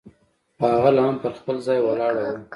خو 0.57 0.65
هغه 0.75 0.89
لا 0.95 1.03
هم 1.07 1.15
پر 1.23 1.31
خپل 1.39 1.55
ځای 1.67 1.79
ولاړه 1.81 2.21
وه. 2.27 2.35